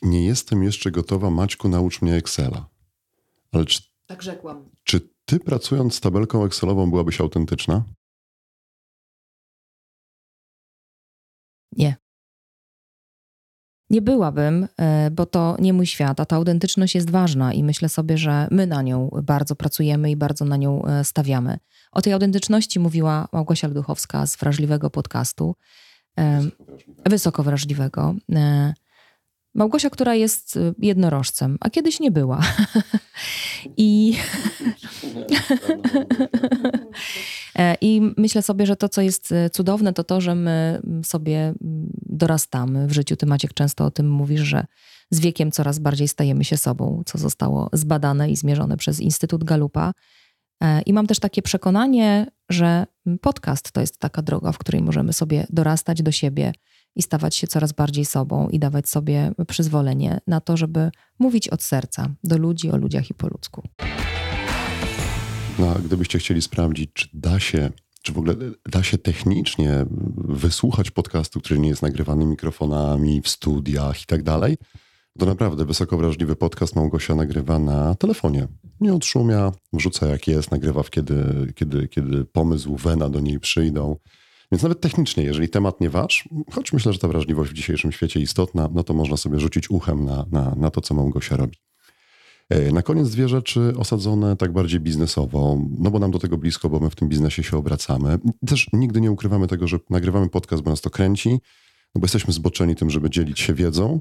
nie 0.01 0.25
jestem 0.25 0.63
jeszcze 0.63 0.91
gotowa, 0.91 1.29
Maćku, 1.29 1.69
naucz 1.69 2.01
mnie 2.01 2.15
Excela. 2.15 2.69
Ale 3.51 3.65
czy, 3.65 3.81
tak 4.05 4.21
rzekłam. 4.23 4.69
Czy 4.83 5.09
ty 5.25 5.39
pracując 5.39 5.95
z 5.95 5.99
tabelką 5.99 6.45
Excelową 6.45 6.89
byłabyś 6.89 7.21
autentyczna? 7.21 7.83
Nie. 11.71 12.02
Nie 13.89 14.01
byłabym, 14.01 14.67
e, 14.77 15.11
bo 15.11 15.25
to 15.25 15.55
nie 15.59 15.73
mój 15.73 15.85
świat, 15.85 16.19
a 16.19 16.25
ta 16.25 16.35
autentyczność 16.35 16.95
jest 16.95 17.09
ważna 17.09 17.53
i 17.53 17.63
myślę 17.63 17.89
sobie, 17.89 18.17
że 18.17 18.47
my 18.51 18.67
na 18.67 18.81
nią 18.81 19.09
bardzo 19.23 19.55
pracujemy 19.55 20.11
i 20.11 20.15
bardzo 20.15 20.45
na 20.45 20.57
nią 20.57 20.85
e, 20.85 21.03
stawiamy. 21.03 21.57
O 21.91 22.01
tej 22.01 22.13
autentyczności 22.13 22.79
mówiła 22.79 23.27
Małgosia 23.33 23.67
Luduchowska 23.67 24.27
z 24.27 24.37
wrażliwego 24.37 24.89
podcastu. 24.89 25.55
Wysoko 27.05 27.43
wrażliwego. 27.43 28.15
E, 28.35 28.73
Małgosia, 29.55 29.89
która 29.89 30.15
jest 30.15 30.59
jednorożcem, 30.79 31.57
a 31.59 31.69
kiedyś 31.69 31.99
nie 31.99 32.11
była. 32.11 32.41
I 33.77 34.15
E, 37.59 37.75
I 37.81 38.01
myślę 38.17 38.41
sobie, 38.41 38.65
że 38.65 38.75
to, 38.75 38.89
co 38.89 39.01
jest 39.01 39.31
e, 39.31 39.49
cudowne, 39.49 39.93
to 39.93 40.03
to, 40.03 40.21
że 40.21 40.35
my 40.35 40.81
sobie 41.03 41.53
dorastamy 42.05 42.87
w 42.87 42.91
życiu. 42.91 43.15
Ty, 43.15 43.25
Maciek, 43.25 43.53
często 43.53 43.85
o 43.85 43.91
tym 43.91 44.09
mówisz, 44.09 44.41
że 44.41 44.65
z 45.11 45.19
wiekiem 45.19 45.51
coraz 45.51 45.79
bardziej 45.79 46.07
stajemy 46.07 46.43
się 46.43 46.57
sobą, 46.57 47.03
co 47.05 47.17
zostało 47.17 47.69
zbadane 47.73 48.29
i 48.29 48.35
zmierzone 48.35 48.77
przez 48.77 48.99
Instytut 48.99 49.43
Galupa. 49.43 49.93
E, 50.63 50.81
I 50.81 50.93
mam 50.93 51.07
też 51.07 51.19
takie 51.19 51.41
przekonanie, 51.41 52.27
że 52.49 52.85
podcast 53.21 53.71
to 53.71 53.81
jest 53.81 53.97
taka 53.99 54.21
droga, 54.21 54.51
w 54.51 54.57
której 54.57 54.81
możemy 54.81 55.13
sobie 55.13 55.47
dorastać 55.49 56.01
do 56.01 56.11
siebie 56.11 56.53
i 56.95 57.01
stawać 57.01 57.35
się 57.35 57.47
coraz 57.47 57.71
bardziej 57.71 58.05
sobą 58.05 58.49
i 58.49 58.59
dawać 58.59 58.89
sobie 58.89 59.31
przyzwolenie 59.47 60.19
na 60.27 60.41
to, 60.41 60.57
żeby 60.57 60.91
mówić 61.19 61.49
od 61.49 61.63
serca 61.63 62.09
do 62.23 62.37
ludzi, 62.37 62.71
o 62.71 62.77
ludziach 62.77 63.09
i 63.09 63.13
po 63.13 63.27
ludzku. 63.27 63.63
No, 65.59 65.69
a 65.75 65.79
gdybyście 65.79 66.19
chcieli 66.19 66.41
sprawdzić, 66.41 66.89
czy 66.93 67.07
da 67.13 67.39
się, 67.39 67.69
czy 68.01 68.13
w 68.13 68.17
ogóle 68.17 68.35
da 68.71 68.83
się 68.83 68.97
technicznie 68.97 69.85
wysłuchać 70.17 70.91
podcastu, 70.91 71.39
który 71.39 71.59
nie 71.59 71.69
jest 71.69 71.81
nagrywany 71.81 72.25
mikrofonami 72.25 73.21
w 73.21 73.29
studiach 73.29 74.01
i 74.01 74.05
tak 74.05 74.23
dalej, 74.23 74.57
to 75.19 75.25
naprawdę 75.25 75.65
wysoko 75.65 75.97
wrażliwy 75.97 76.35
podcast 76.35 76.75
Małgosia 76.75 77.15
nagrywa 77.15 77.59
na 77.59 77.95
telefonie. 77.95 78.47
Nie 78.79 78.93
odszumia, 78.93 79.51
wrzuca 79.73 80.07
jak 80.07 80.27
jest, 80.27 80.51
nagrywa 80.51 80.83
w 80.83 80.89
kiedy, 80.89 81.53
kiedy, 81.55 81.87
kiedy 81.87 82.25
pomysł, 82.25 82.75
wena 82.75 83.09
do 83.09 83.19
niej 83.19 83.39
przyjdą. 83.39 83.95
Więc 84.53 84.63
nawet 84.63 84.81
technicznie, 84.81 85.23
jeżeli 85.23 85.49
temat 85.49 85.81
nie 85.81 85.89
wasz, 85.89 86.29
choć 86.51 86.73
myślę, 86.73 86.93
że 86.93 86.99
ta 86.99 87.07
wrażliwość 87.07 87.51
w 87.51 87.53
dzisiejszym 87.53 87.91
świecie 87.91 88.19
istotna, 88.19 88.69
no 88.73 88.83
to 88.83 88.93
można 88.93 89.17
sobie 89.17 89.39
rzucić 89.39 89.69
uchem 89.69 90.05
na, 90.05 90.25
na, 90.31 90.55
na 90.55 90.71
to, 90.71 90.81
co 90.81 90.93
Małgosia 90.93 91.37
robi. 91.37 91.57
E, 92.49 92.71
na 92.71 92.81
koniec 92.81 93.09
dwie 93.09 93.29
rzeczy 93.29 93.73
osadzone 93.77 94.35
tak 94.35 94.53
bardziej 94.53 94.79
biznesowo, 94.79 95.57
no 95.79 95.91
bo 95.91 95.99
nam 95.99 96.11
do 96.11 96.19
tego 96.19 96.37
blisko, 96.37 96.69
bo 96.69 96.79
my 96.79 96.89
w 96.89 96.95
tym 96.95 97.09
biznesie 97.09 97.43
się 97.43 97.57
obracamy. 97.57 98.19
Też 98.47 98.67
nigdy 98.73 99.01
nie 99.01 99.11
ukrywamy 99.11 99.47
tego, 99.47 99.67
że 99.67 99.77
nagrywamy 99.89 100.29
podcast, 100.29 100.63
bo 100.63 100.69
nas 100.69 100.81
to 100.81 100.89
kręci, 100.89 101.29
no 101.95 101.99
bo 101.99 102.05
jesteśmy 102.05 102.33
zboczeni 102.33 102.75
tym, 102.75 102.89
żeby 102.89 103.09
dzielić 103.09 103.39
się 103.39 103.53
wiedzą, 103.53 103.99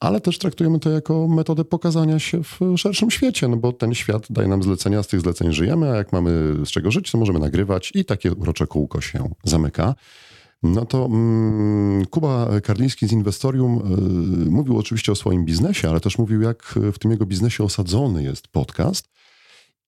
ale 0.00 0.20
też 0.20 0.38
traktujemy 0.38 0.78
to 0.78 0.90
jako 0.90 1.28
metodę 1.28 1.64
pokazania 1.64 2.18
się 2.18 2.42
w 2.42 2.58
szerszym 2.76 3.10
świecie, 3.10 3.48
no 3.48 3.56
bo 3.56 3.72
ten 3.72 3.94
świat 3.94 4.26
daje 4.30 4.48
nam 4.48 4.62
zlecenia, 4.62 5.02
z 5.02 5.06
tych 5.06 5.20
zleceń 5.20 5.52
żyjemy, 5.52 5.90
a 5.90 5.96
jak 5.96 6.12
mamy 6.12 6.30
z 6.64 6.68
czego 6.68 6.90
żyć, 6.90 7.12
to 7.12 7.18
możemy 7.18 7.38
nagrywać 7.38 7.92
i 7.94 8.04
takie 8.04 8.32
urocze 8.32 8.66
kółko 8.66 9.00
się 9.00 9.30
zamyka. 9.44 9.94
No 10.62 10.86
to 10.86 11.04
mm, 11.06 12.06
Kuba 12.06 12.60
Karliński 12.60 13.08
z 13.08 13.12
Inwestorium 13.12 13.78
y, 14.46 14.50
mówił 14.50 14.78
oczywiście 14.78 15.12
o 15.12 15.14
swoim 15.14 15.44
biznesie, 15.44 15.88
ale 15.88 16.00
też 16.00 16.18
mówił, 16.18 16.42
jak 16.42 16.78
w 16.92 16.98
tym 16.98 17.10
jego 17.10 17.26
biznesie 17.26 17.64
osadzony 17.64 18.22
jest 18.22 18.48
podcast. 18.48 19.08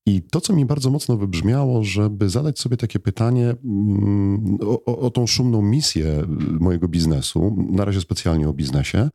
I 0.07 0.23
to, 0.23 0.41
co 0.41 0.53
mi 0.53 0.67
bardzo 0.67 0.91
mocno 0.91 1.17
wybrzmiało, 1.17 1.85
żeby 1.85 2.29
zadać 2.29 2.59
sobie 2.59 2.77
takie 2.77 2.99
pytanie 2.99 3.55
mm, 3.65 4.59
o, 4.61 4.99
o, 4.99 5.11
tą 5.11 5.27
szumną 5.27 5.63
misję 5.63 6.25
mojego 6.61 6.89
biznesu, 6.89 7.57
na 7.71 7.85
razie 7.85 8.01
specjalnie 8.01 8.49
o 8.49 8.53
biznesie, 8.53 9.09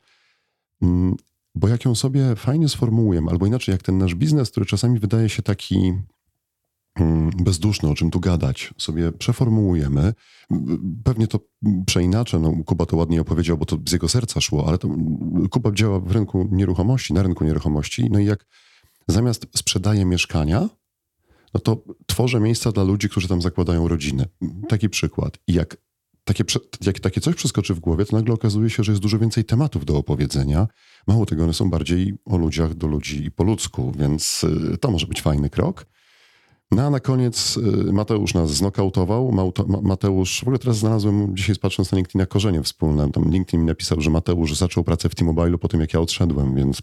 bo 1.55 1.67
jak 1.67 1.85
ją 1.85 1.95
sobie 1.95 2.35
fajnie 2.35 2.69
sformułujemy, 2.69 3.31
albo 3.31 3.45
inaczej, 3.45 3.71
jak 3.71 3.83
ten 3.83 3.97
nasz 3.97 4.15
biznes, 4.15 4.51
który 4.51 4.65
czasami 4.65 4.99
wydaje 4.99 5.29
się 5.29 5.41
taki 5.41 5.93
Mm, 6.99 7.29
bezduszne, 7.39 7.89
o 7.89 7.95
czym 7.95 8.11
tu 8.11 8.19
gadać, 8.19 8.73
sobie 8.77 9.11
przeformułujemy. 9.11 10.13
Pewnie 11.03 11.27
to 11.27 11.39
przeinaczę, 11.85 12.39
no 12.39 12.53
Kuba 12.65 12.85
to 12.85 12.97
ładnie 12.97 13.21
opowiedział, 13.21 13.57
bo 13.57 13.65
to 13.65 13.77
z 13.87 13.91
jego 13.91 14.09
serca 14.09 14.41
szło, 14.41 14.67
ale 14.67 14.77
to 14.77 14.89
Kuba 15.49 15.71
działa 15.71 15.99
w 15.99 16.11
rynku 16.11 16.49
nieruchomości, 16.51 17.13
na 17.13 17.23
rynku 17.23 17.43
nieruchomości, 17.43 18.09
no 18.09 18.19
i 18.19 18.25
jak 18.25 18.45
zamiast 19.07 19.47
sprzedaje 19.55 20.05
mieszkania, 20.05 20.69
no 21.53 21.59
to 21.59 21.83
tworzę 22.05 22.39
miejsca 22.39 22.71
dla 22.71 22.83
ludzi, 22.83 23.09
którzy 23.09 23.27
tam 23.27 23.41
zakładają 23.41 23.87
rodziny. 23.87 24.25
Taki 24.69 24.89
przykład. 24.89 25.37
I 25.47 25.53
jak 25.53 25.77
takie, 26.27 26.43
jak 26.85 26.99
takie 26.99 27.21
coś 27.21 27.35
przeskoczy 27.35 27.73
w 27.73 27.79
głowie, 27.79 28.05
to 28.05 28.15
nagle 28.15 28.33
okazuje 28.33 28.69
się, 28.69 28.83
że 28.83 28.91
jest 28.91 29.01
dużo 29.01 29.19
więcej 29.19 29.45
tematów 29.45 29.85
do 29.85 29.97
opowiedzenia. 29.97 30.67
Mało 31.07 31.25
tego, 31.25 31.43
one 31.43 31.53
są 31.53 31.69
bardziej 31.69 32.13
o 32.25 32.37
ludziach, 32.37 32.73
do 32.73 32.87
ludzi 32.87 33.25
i 33.25 33.31
po 33.31 33.43
ludzku, 33.43 33.91
więc 33.99 34.43
y, 34.73 34.77
to 34.77 34.91
może 34.91 35.07
być 35.07 35.21
fajny 35.21 35.49
krok. 35.49 35.85
No 36.71 36.83
a 36.83 36.89
na 36.89 36.99
koniec 36.99 37.57
y, 37.57 37.93
Mateusz 37.93 38.33
nas 38.33 38.51
znokautował. 38.51 39.31
Mateusz, 39.81 40.39
w 40.39 40.43
ogóle 40.43 40.59
teraz 40.59 40.77
znalazłem, 40.77 41.37
dzisiaj 41.37 41.55
patrząc 41.55 41.91
na 41.91 41.95
LinkedIna, 41.95 42.25
korzenie 42.25 42.63
wspólne. 42.63 43.11
Tam 43.11 43.31
LinkedIn 43.31 43.59
mi 43.59 43.65
napisał, 43.65 44.01
że 44.01 44.09
Mateusz 44.09 44.55
zaczął 44.55 44.83
pracę 44.83 45.09
w 45.09 45.15
T-Mobile 45.15 45.57
po 45.57 45.67
tym, 45.67 45.81
jak 45.81 45.93
ja 45.93 45.99
odszedłem, 45.99 46.55
więc... 46.55 46.81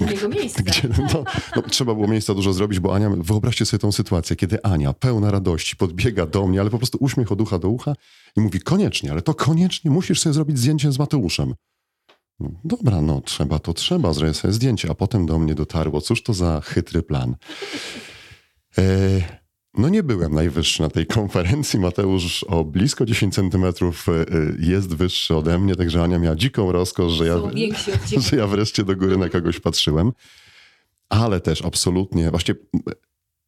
Na 0.00 0.28
miejsce. 0.36 0.62
Gdzie, 0.62 0.88
no, 1.14 1.24
no, 1.56 1.62
trzeba 1.62 1.94
było 1.94 2.08
miejsca 2.08 2.34
dużo 2.34 2.52
zrobić, 2.52 2.80
bo 2.80 2.94
Ania, 2.94 3.10
wyobraźcie 3.16 3.66
sobie 3.66 3.78
tą 3.78 3.92
sytuację, 3.92 4.36
kiedy 4.36 4.62
Ania, 4.62 4.92
pełna 4.92 5.30
radości, 5.30 5.76
podbiega 5.76 6.26
do 6.26 6.46
mnie, 6.46 6.60
ale 6.60 6.70
po 6.70 6.78
prostu 6.78 6.98
uśmiech 7.00 7.32
od 7.32 7.40
ucha 7.40 7.58
do 7.58 7.68
ucha 7.68 7.92
i 8.36 8.40
mówi, 8.40 8.60
koniecznie, 8.60 9.12
ale 9.12 9.22
to 9.22 9.34
koniecznie 9.34 9.90
musisz 9.90 10.20
sobie 10.20 10.34
zrobić 10.34 10.58
zdjęcie 10.58 10.92
z 10.92 10.98
Mateuszem. 10.98 11.54
No, 12.40 12.50
dobra, 12.64 13.00
no 13.00 13.20
trzeba, 13.20 13.58
to 13.58 13.74
trzeba, 13.74 14.12
zrobię 14.12 14.34
sobie 14.34 14.54
zdjęcie, 14.54 14.90
a 14.90 14.94
potem 14.94 15.26
do 15.26 15.38
mnie 15.38 15.54
dotarło, 15.54 16.00
cóż 16.00 16.22
to 16.22 16.34
za 16.34 16.60
chytry 16.60 17.02
plan. 17.02 17.36
E, 18.78 19.38
no 19.74 19.88
nie 19.88 20.02
byłem 20.02 20.34
najwyższy 20.34 20.82
na 20.82 20.90
tej 20.90 21.06
konferencji. 21.06 21.80
Mateusz 21.80 22.44
o 22.44 22.64
blisko 22.64 23.06
10 23.06 23.34
centymetrów 23.34 24.06
e, 24.08 24.12
jest 24.58 24.94
wyższy 24.94 25.36
ode 25.36 25.58
mnie, 25.58 25.76
także 25.76 26.02
Ania 26.02 26.18
miała 26.18 26.36
dziką 26.36 26.72
rozkosz, 26.72 27.12
że 27.12 27.26
ja, 27.26 27.36
że 28.30 28.36
ja 28.36 28.46
wreszcie 28.46 28.84
do 28.84 28.96
góry 28.96 29.16
na 29.16 29.28
kogoś 29.28 29.60
patrzyłem. 29.60 30.12
Ale 31.08 31.40
też 31.40 31.62
absolutnie, 31.62 32.30
właśnie 32.30 32.54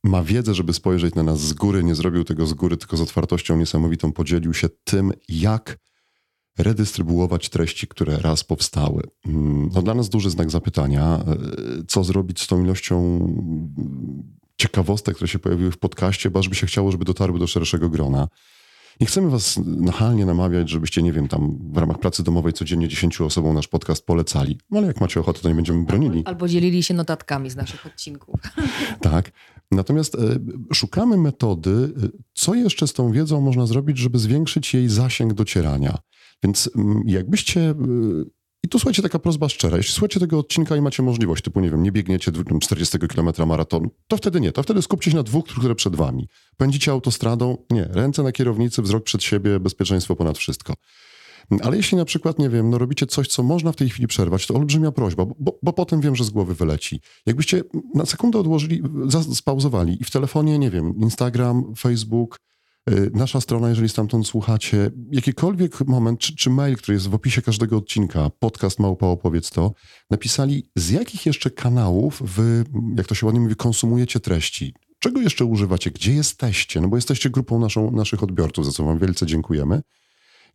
ma 0.05 0.23
wiedzę, 0.23 0.55
żeby 0.55 0.73
spojrzeć 0.73 1.15
na 1.15 1.23
nas 1.23 1.41
z 1.41 1.53
góry, 1.53 1.85
nie 1.85 1.95
zrobił 1.95 2.25
tego 2.25 2.47
z 2.47 2.55
góry, 2.55 2.77
tylko 2.77 2.97
z 2.97 3.01
otwartością 3.01 3.57
niesamowitą 3.57 4.13
podzielił 4.13 4.55
się 4.55 4.69
tym, 4.85 5.13
jak 5.29 5.79
redystrybuować 6.59 7.49
treści, 7.49 7.89
które 7.89 8.19
raz 8.19 8.45
powstały. 8.45 9.03
Mm, 9.27 9.71
no 9.75 9.83
dla 9.83 9.95
nas 9.95 10.09
duży 10.09 10.31
znak 10.31 10.51
zapytania, 10.51 11.25
e, 11.27 11.37
co 11.89 12.05
zrobić 12.05 12.43
z 12.43 12.47
tą 12.47 12.65
ilością 12.65 13.19
ciekawostek, 14.61 15.15
które 15.17 15.29
się 15.29 15.39
pojawiły 15.39 15.71
w 15.71 15.79
podcaście, 15.79 16.31
bo 16.31 16.39
aż 16.39 16.49
by 16.49 16.55
się 16.55 16.67
chciało, 16.67 16.93
żeby 16.93 17.05
dotarły 17.05 17.39
do 17.39 17.47
szerszego 17.47 17.89
grona. 17.89 18.29
Nie 19.01 19.07
chcemy 19.07 19.31
was 19.31 19.61
nachalnie 19.67 20.27
namawiać, 20.27 20.71
żebyście, 20.71 21.03
nie 21.03 21.13
wiem, 21.13 21.29
tam 21.29 21.59
w 21.73 21.77
ramach 21.77 21.99
pracy 21.99 22.23
domowej 22.23 22.53
codziennie 22.53 22.89
10 22.89 23.21
osobom 23.21 23.55
nasz 23.55 23.69
podcast 23.69 24.07
polecali. 24.07 24.59
No 24.71 24.79
ale 24.79 24.87
jak 24.87 25.01
macie 25.01 25.21
ochotę, 25.21 25.41
to 25.41 25.49
nie 25.49 25.55
będziemy 25.55 25.85
bronili. 25.85 26.23
Albo, 26.25 26.49
dzielili 26.49 26.83
się 26.83 26.95
notatkami 26.95 27.51
z 27.51 27.57
naszych 27.57 27.87
odcinków. 27.87 28.41
tak. 29.01 29.31
Natomiast 29.71 30.15
e, 30.15 30.19
szukamy 30.75 31.17
metody, 31.17 31.93
e, 32.03 32.09
co 32.35 32.55
jeszcze 32.55 32.87
z 32.87 32.93
tą 32.93 33.13
wiedzą 33.13 33.41
można 33.41 33.67
zrobić, 33.67 33.99
żeby 33.99 34.19
zwiększyć 34.19 34.75
jej 34.75 34.89
zasięg 34.89 35.35
docierania. 35.35 35.99
Więc 36.43 36.71
m, 36.77 37.03
jakbyście 37.07 37.61
e, 37.61 37.75
i 38.65 38.69
tu 38.69 38.79
słuchajcie, 38.79 39.03
taka 39.03 39.19
prośba 39.19 39.49
szczera. 39.49 39.77
Jeśli 39.77 39.93
słuchacie 39.93 40.21
tego 40.21 40.39
odcinka 40.39 40.77
i 40.77 40.81
macie 40.81 41.03
możliwość, 41.03 41.45
typu, 41.45 41.61
nie 41.61 41.71
wiem, 41.71 41.83
nie 41.83 41.93
biegniecie 41.93 42.33
40 42.61 42.99
km 42.99 43.31
maratonu, 43.47 43.91
to 44.09 44.17
wtedy 44.17 44.41
nie. 44.41 44.53
To 44.53 44.63
wtedy 44.63 44.83
skupcie 44.83 45.11
się 45.11 45.17
na 45.17 45.23
dwóch, 45.23 45.47
które 45.47 45.75
przed 45.75 45.97
wami. 45.97 46.29
Pędzicie 46.57 46.93
autostradą? 46.93 47.57
Nie. 47.71 47.85
Ręce 47.85 48.23
na 48.23 48.33
kierownicy, 48.33 48.83
wzrok 48.83 49.05
przed 49.05 49.23
siebie, 49.23 49.61
bezpieczeństwo 49.61 50.17
ponad 50.17 50.39
wszystko. 50.39 50.75
Ale 51.63 51.77
jeśli 51.77 51.99
na 51.99 52.05
przykład, 52.05 52.39
nie 52.39 52.49
wiem, 52.49 52.71
no 52.71 52.79
robicie 52.79 53.07
coś, 53.07 53.29
co 53.29 53.43
można 53.43 53.73
w 53.73 53.77
tej 53.77 53.89
chwili 53.89 54.07
przerwać, 54.07 54.47
to 54.47 54.55
olbrzymia 54.55 54.93
prośba, 54.93 55.25
bo, 55.39 55.59
bo 55.63 55.73
potem 55.73 56.01
wiem, 56.01 56.17
że 56.17 56.25
z 56.25 56.31
głowy 56.31 56.55
wyleci. 56.55 57.01
Jakbyście 57.27 57.63
na 57.95 58.07
sekundę 58.07 58.39
odłożyli, 58.39 58.83
spauzowali 59.35 60.03
i 60.03 60.05
w 60.05 60.11
telefonie, 60.11 60.59
nie 60.59 60.71
wiem, 60.71 60.95
Instagram, 60.97 61.75
Facebook, 61.79 62.37
nasza 63.15 63.41
strona, 63.41 63.69
jeżeli 63.69 63.89
stamtąd 63.89 64.27
słuchacie, 64.27 64.91
jakikolwiek 65.11 65.87
moment, 65.87 66.21
czy, 66.21 66.37
czy 66.37 66.51
mail, 66.51 66.77
który 66.77 66.95
jest 66.95 67.09
w 67.09 67.15
opisie 67.15 67.43
każdego 67.43 67.77
odcinka, 67.77 68.31
podcast 68.39 68.79
małpa 68.79 69.07
opowiedz 69.07 69.51
to, 69.51 69.73
napisali 70.11 70.71
z 70.77 70.91
jakich 70.91 71.27
jeszcze 71.27 71.51
kanałów 71.51 72.23
wy, 72.25 72.65
jak 72.97 73.07
to 73.07 73.15
się 73.15 73.27
ładnie 73.27 73.41
mówi, 73.41 73.55
konsumujecie 73.55 74.21
treści. 74.21 74.75
Czego 74.99 75.21
jeszcze 75.21 75.45
używacie? 75.45 75.91
Gdzie 75.91 76.15
jesteście? 76.15 76.81
No 76.81 76.89
bo 76.89 76.97
jesteście 76.97 77.31
grupą 77.31 77.59
naszą, 77.59 77.91
naszych 77.91 78.23
odbiorców, 78.23 78.67
za 78.67 78.73
co 78.73 78.85
wam 78.85 78.99
wielce 78.99 79.27
dziękujemy. 79.27 79.83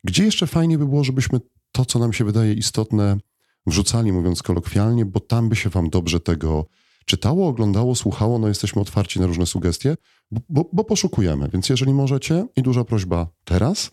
Gdzie 0.04 0.24
jeszcze 0.24 0.48
fajnie 0.48 0.78
by 0.78 0.86
było, 0.86 1.04
żebyśmy 1.04 1.40
to, 1.72 1.86
co 1.86 2.00
nam 2.00 2.14
się 2.14 2.26
wydaje 2.26 2.54
istotne, 2.54 3.18
wrzucali, 3.68 4.12
mówiąc 4.12 4.44
kolokwialnie, 4.44 5.06
bo 5.06 5.20
tam 5.20 5.50
by 5.50 5.56
się 5.56 5.70
wam 5.70 5.90
dobrze 5.90 6.20
tego 6.20 6.66
czytało, 7.06 7.48
oglądało, 7.48 7.96
słuchało, 7.96 8.40
no 8.40 8.48
jesteśmy 8.48 8.82
otwarci 8.82 9.20
na 9.20 9.28
różne 9.28 9.46
sugestie, 9.46 9.96
bo, 10.32 10.70
bo 10.74 10.84
poszukujemy. 10.84 11.50
Więc 11.54 11.70
jeżeli 11.70 11.94
możecie 11.94 12.48
i 12.56 12.62
duża 12.62 12.84
prośba 12.84 13.28
teraz, 13.46 13.92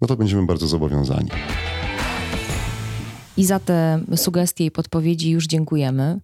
no 0.00 0.08
to 0.08 0.16
będziemy 0.16 0.46
bardzo 0.46 0.66
zobowiązani. 0.66 1.28
I 3.36 3.44
za 3.44 3.60
te 3.60 4.00
sugestie 4.16 4.64
i 4.64 4.70
podpowiedzi 4.70 5.30
już 5.30 5.46
dziękujemy. 5.46 6.20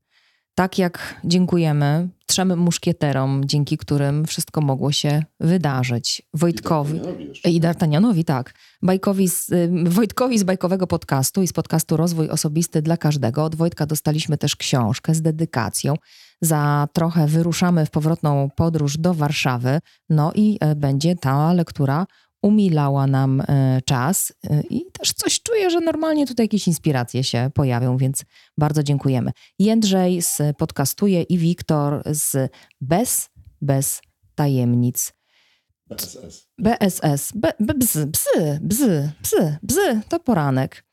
Tak 0.54 0.78
jak 0.78 1.20
dziękujemy 1.24 2.08
trzem 2.26 2.58
muszkieterom, 2.58 3.42
dzięki 3.44 3.78
którym 3.78 4.26
wszystko 4.26 4.60
mogło 4.60 4.92
się 4.92 5.22
wydarzyć. 5.40 6.22
Wojtkowi 6.34 7.00
i 7.44 7.60
D'Artagnanowi, 7.60 8.24
tak. 8.24 8.54
Bajkowi 8.82 9.28
z, 9.28 9.52
y, 9.52 9.70
Wojtkowi 9.84 10.38
z 10.38 10.42
bajkowego 10.42 10.86
podcastu 10.86 11.42
i 11.42 11.48
z 11.48 11.52
podcastu 11.52 11.96
Rozwój 11.96 12.28
Osobisty 12.28 12.82
dla 12.82 12.96
Każdego. 12.96 13.44
Od 13.44 13.54
Wojtka 13.54 13.86
dostaliśmy 13.86 14.38
też 14.38 14.56
książkę 14.56 15.14
z 15.14 15.22
dedykacją. 15.22 15.94
Za 16.40 16.88
trochę 16.92 17.26
wyruszamy 17.26 17.86
w 17.86 17.90
powrotną 17.90 18.48
podróż 18.56 18.98
do 18.98 19.14
Warszawy. 19.14 19.78
No 20.08 20.32
i 20.34 20.58
e, 20.60 20.74
będzie 20.74 21.14
ta 21.14 21.52
lektura 21.52 22.06
umilała 22.46 23.06
nam 23.06 23.40
e, 23.40 23.80
czas 23.84 24.32
e, 24.50 24.60
i 24.70 24.84
też 24.92 25.12
coś 25.12 25.42
czuję, 25.42 25.70
że 25.70 25.80
normalnie 25.80 26.26
tutaj 26.26 26.44
jakieś 26.44 26.66
inspiracje 26.66 27.24
się 27.24 27.50
pojawią, 27.54 27.96
więc 27.96 28.24
bardzo 28.58 28.82
dziękujemy. 28.82 29.30
Jędrzej 29.58 30.22
z 30.22 30.42
Podcastuje 30.58 31.22
i 31.22 31.38
Wiktor 31.38 32.02
z 32.06 32.52
Bez, 32.80 33.30
Bez 33.60 34.00
Tajemnic. 34.34 35.12
BSS. 35.86 36.48
BSS. 36.58 37.32
B, 37.34 37.52
b, 37.60 37.74
bzy, 37.74 38.06
bzy, 38.06 38.60
bzy, 38.62 39.12
bzy, 39.22 39.56
bzy, 39.62 40.00
to 40.08 40.20
poranek. 40.20 40.84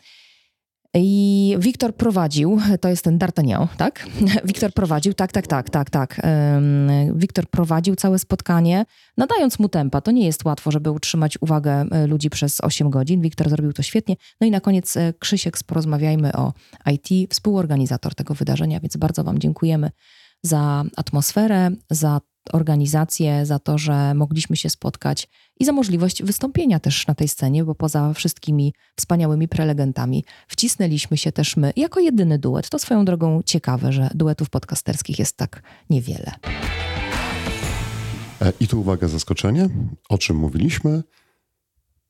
I 0.95 1.55
Wiktor 1.59 1.95
prowadził, 1.95 2.59
to 2.81 2.89
jest 2.89 3.03
ten 3.03 3.17
D'Artagnan, 3.17 3.67
tak? 3.77 4.07
Wiktor 4.45 4.73
prowadził, 4.73 5.13
tak, 5.13 5.31
tak, 5.31 5.47
tak, 5.47 5.69
tak, 5.69 5.89
tak. 5.89 6.21
Wiktor 7.15 7.49
prowadził 7.49 7.95
całe 7.95 8.19
spotkanie, 8.19 8.85
nadając 9.17 9.59
mu 9.59 9.69
tempa. 9.69 10.01
To 10.01 10.11
nie 10.11 10.25
jest 10.25 10.45
łatwo, 10.45 10.71
żeby 10.71 10.91
utrzymać 10.91 11.37
uwagę 11.41 11.85
e, 11.91 12.07
ludzi 12.07 12.29
przez 12.29 12.61
8 12.61 12.89
godzin. 12.89 13.21
Wiktor 13.21 13.49
zrobił 13.49 13.73
to 13.73 13.83
świetnie. 13.83 14.15
No 14.41 14.47
i 14.47 14.51
na 14.51 14.61
koniec 14.61 14.97
e, 14.97 15.13
Krzysiek 15.19 15.57
Porozmawiajmy 15.65 16.33
o 16.33 16.53
IT, 16.91 17.31
współorganizator 17.31 18.15
tego 18.15 18.33
wydarzenia, 18.33 18.79
więc 18.79 18.97
bardzo 18.97 19.23
Wam 19.23 19.39
dziękujemy 19.39 19.91
za 20.43 20.83
atmosferę, 20.95 21.71
za 21.89 22.21
organizację, 22.51 23.45
za 23.45 23.59
to, 23.59 23.77
że 23.77 24.13
mogliśmy 24.13 24.57
się 24.57 24.69
spotkać 24.69 25.27
i 25.59 25.65
za 25.65 25.71
możliwość 25.71 26.23
wystąpienia 26.23 26.79
też 26.79 27.07
na 27.07 27.15
tej 27.15 27.27
scenie, 27.27 27.63
bo 27.63 27.75
poza 27.75 28.13
wszystkimi 28.13 28.73
wspaniałymi 28.95 29.47
prelegentami 29.47 30.25
wcisnęliśmy 30.47 31.17
się 31.17 31.31
też 31.31 31.57
my 31.57 31.73
jako 31.75 31.99
jedyny 31.99 32.39
duet. 32.39 32.69
To 32.69 32.79
swoją 32.79 33.05
drogą 33.05 33.41
ciekawe, 33.45 33.93
że 33.93 34.09
duetów 34.15 34.49
podcasterskich 34.49 35.19
jest 35.19 35.37
tak 35.37 35.63
niewiele. 35.89 36.31
E, 38.41 38.53
I 38.59 38.67
tu 38.67 38.79
uwaga, 38.79 39.07
zaskoczenie. 39.07 39.69
O 40.09 40.17
czym 40.17 40.37
mówiliśmy? 40.37 41.03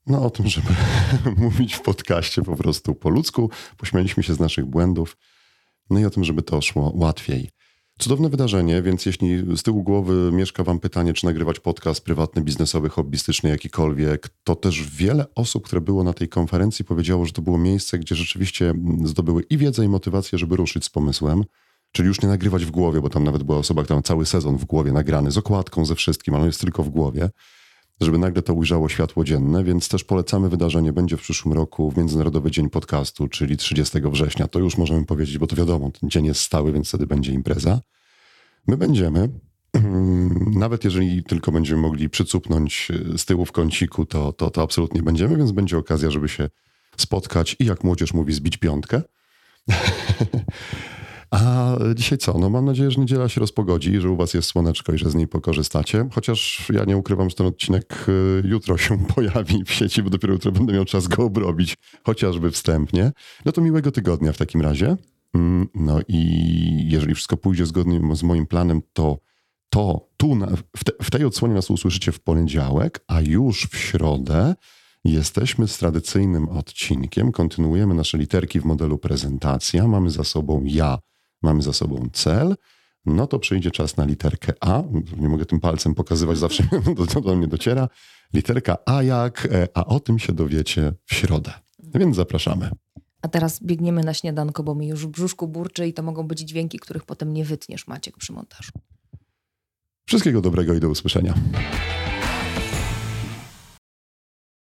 No 0.06 0.22
o 0.22 0.30
tym, 0.30 0.48
żeby 0.48 0.68
mówić 1.44 1.74
w 1.74 1.80
podcaście 1.80 2.42
po 2.42 2.56
prostu 2.56 2.94
po 2.94 3.10
ludzku. 3.10 3.50
Pośmialiśmy 3.76 4.22
się 4.22 4.34
z 4.34 4.40
naszych 4.40 4.64
błędów. 4.64 5.16
No 5.90 5.98
i 5.98 6.04
o 6.04 6.10
tym, 6.10 6.24
żeby 6.24 6.42
to 6.42 6.60
szło 6.60 6.92
łatwiej. 6.94 7.50
Cudowne 7.98 8.28
wydarzenie, 8.28 8.82
więc 8.82 9.06
jeśli 9.06 9.56
z 9.56 9.62
tyłu 9.62 9.82
głowy 9.82 10.30
mieszka 10.32 10.64
Wam 10.64 10.80
pytanie, 10.80 11.12
czy 11.12 11.26
nagrywać 11.26 11.60
podcast 11.60 12.04
prywatny, 12.04 12.42
biznesowy, 12.42 12.88
hobbystyczny, 12.88 13.50
jakikolwiek, 13.50 14.28
to 14.44 14.56
też 14.56 14.90
wiele 14.90 15.26
osób, 15.34 15.66
które 15.66 15.80
było 15.80 16.04
na 16.04 16.12
tej 16.12 16.28
konferencji, 16.28 16.84
powiedziało, 16.84 17.26
że 17.26 17.32
to 17.32 17.42
było 17.42 17.58
miejsce, 17.58 17.98
gdzie 17.98 18.14
rzeczywiście 18.14 18.74
zdobyły 19.04 19.42
i 19.42 19.58
wiedzę, 19.58 19.84
i 19.84 19.88
motywację, 19.88 20.38
żeby 20.38 20.56
ruszyć 20.56 20.84
z 20.84 20.90
pomysłem. 20.90 21.44
Czyli 21.92 22.08
już 22.08 22.22
nie 22.22 22.28
nagrywać 22.28 22.64
w 22.64 22.70
głowie, 22.70 23.00
bo 23.00 23.10
tam 23.10 23.24
nawet 23.24 23.42
była 23.42 23.58
osoba, 23.58 23.82
która 23.82 23.96
ma 23.96 24.02
cały 24.02 24.26
sezon 24.26 24.56
w 24.58 24.64
głowie 24.64 24.92
nagrany, 24.92 25.30
z 25.30 25.38
okładką, 25.38 25.84
ze 25.84 25.94
wszystkim, 25.94 26.34
ale 26.34 26.46
jest 26.46 26.60
tylko 26.60 26.82
w 26.82 26.88
głowie, 26.88 27.30
żeby 28.00 28.18
nagle 28.18 28.42
to 28.42 28.54
ujrzało 28.54 28.88
światło 28.88 29.24
dzienne, 29.24 29.64
więc 29.64 29.88
też 29.88 30.04
polecamy 30.04 30.48
wydarzenie. 30.48 30.92
Będzie 30.92 31.16
w 31.16 31.20
przyszłym 31.20 31.54
roku 31.54 31.90
w 31.90 31.96
Międzynarodowy 31.96 32.50
Dzień 32.50 32.70
Podcastu, 32.70 33.28
czyli 33.28 33.56
30 33.56 34.00
września. 34.00 34.48
To 34.48 34.58
już 34.58 34.78
możemy 34.78 35.06
powiedzieć, 35.06 35.38
bo 35.38 35.46
to 35.46 35.56
wiadomo, 35.56 35.90
ten 36.00 36.10
dzień 36.10 36.24
jest 36.24 36.40
stały, 36.40 36.72
więc 36.72 36.88
wtedy 36.88 37.06
będzie 37.06 37.32
impreza. 37.32 37.80
My 38.66 38.76
będziemy, 38.76 39.28
nawet 40.64 40.84
jeżeli 40.84 41.24
tylko 41.24 41.52
będziemy 41.52 41.80
mogli 41.80 42.10
przycupnąć 42.10 42.88
z 43.16 43.24
tyłu 43.24 43.44
w 43.44 43.52
kąciku, 43.52 44.06
to, 44.06 44.32
to, 44.32 44.50
to 44.50 44.62
absolutnie 44.62 45.02
będziemy, 45.02 45.36
więc 45.36 45.52
będzie 45.52 45.78
okazja, 45.78 46.10
żeby 46.10 46.28
się 46.28 46.48
spotkać 46.96 47.56
i 47.58 47.64
jak 47.64 47.84
młodzież 47.84 48.14
mówi, 48.14 48.32
zbić 48.32 48.56
piątkę. 48.56 49.02
A 51.34 51.76
dzisiaj 51.94 52.18
co? 52.18 52.38
No 52.38 52.50
mam 52.50 52.64
nadzieję, 52.64 52.90
że 52.90 53.00
niedziela 53.00 53.28
się 53.28 53.40
rozpogodzi, 53.40 54.00
że 54.00 54.10
u 54.10 54.16
was 54.16 54.34
jest 54.34 54.48
słoneczko 54.48 54.92
i 54.92 54.98
że 54.98 55.10
z 55.10 55.14
niej 55.14 55.28
pokorzystacie. 55.28 56.08
Chociaż 56.12 56.68
ja 56.72 56.84
nie 56.84 56.96
ukrywam, 56.96 57.30
że 57.30 57.36
ten 57.36 57.46
odcinek 57.46 58.06
y, 58.08 58.42
jutro 58.48 58.78
się 58.78 58.98
pojawi 59.14 59.64
w 59.64 59.72
sieci, 59.72 60.02
bo 60.02 60.10
dopiero 60.10 60.32
jutro 60.32 60.52
będę 60.52 60.72
miał 60.72 60.84
czas 60.84 61.08
go 61.08 61.24
obrobić, 61.24 61.76
chociażby 62.04 62.50
wstępnie. 62.50 63.12
No 63.44 63.52
to 63.52 63.60
miłego 63.60 63.92
tygodnia 63.92 64.32
w 64.32 64.36
takim 64.36 64.60
razie. 64.60 64.96
Mm, 65.34 65.68
no 65.74 66.00
i 66.08 66.88
jeżeli 66.90 67.14
wszystko 67.14 67.36
pójdzie 67.36 67.66
zgodnie 67.66 68.16
z 68.16 68.22
moim 68.22 68.46
planem, 68.46 68.80
to 68.92 69.18
to 69.68 70.08
tu 70.16 70.34
na, 70.34 70.46
w, 70.76 70.84
te, 70.84 70.92
w 71.02 71.10
tej 71.10 71.24
odsłonie 71.24 71.54
nas 71.54 71.70
usłyszycie 71.70 72.12
w 72.12 72.20
poniedziałek, 72.20 73.04
a 73.06 73.20
już 73.20 73.66
w 73.66 73.76
środę 73.76 74.54
jesteśmy 75.04 75.68
z 75.68 75.78
tradycyjnym 75.78 76.48
odcinkiem. 76.48 77.32
Kontynuujemy 77.32 77.94
nasze 77.94 78.18
literki 78.18 78.60
w 78.60 78.64
modelu 78.64 78.98
prezentacja. 78.98 79.88
Mamy 79.88 80.10
za 80.10 80.24
sobą 80.24 80.62
ja, 80.64 80.98
mamy 81.44 81.62
za 81.62 81.72
sobą 81.72 82.08
cel. 82.12 82.54
No 83.06 83.26
to 83.26 83.38
przyjdzie 83.38 83.70
czas 83.70 83.96
na 83.96 84.04
literkę 84.04 84.52
A. 84.60 84.82
Nie 85.16 85.28
mogę 85.28 85.46
tym 85.46 85.60
palcem 85.60 85.94
pokazywać, 85.94 86.38
zawsze 86.38 86.68
do, 87.14 87.20
do 87.20 87.36
mnie 87.36 87.48
dociera. 87.48 87.88
Literka 88.34 88.76
A 88.86 89.02
jak, 89.02 89.48
e, 89.52 89.68
a 89.74 89.84
o 89.84 90.00
tym 90.00 90.18
się 90.18 90.32
dowiecie 90.32 90.92
w 91.04 91.14
środę. 91.14 91.52
Więc 91.94 92.16
zapraszamy. 92.16 92.70
A 93.22 93.28
teraz 93.28 93.62
biegniemy 93.62 94.02
na 94.02 94.14
śniadanko, 94.14 94.62
bo 94.62 94.74
mi 94.74 94.86
już 94.86 95.06
w 95.06 95.10
brzuszku 95.10 95.48
burczy 95.48 95.86
i 95.86 95.92
to 95.92 96.02
mogą 96.02 96.22
być 96.22 96.40
dźwięki, 96.40 96.78
których 96.78 97.04
potem 97.04 97.32
nie 97.32 97.44
wytniesz, 97.44 97.86
Maciek, 97.86 98.16
przy 98.16 98.32
montażu. 98.32 98.72
Wszystkiego 100.06 100.40
dobrego 100.40 100.74
i 100.74 100.80
do 100.80 100.88
usłyszenia. 100.88 101.34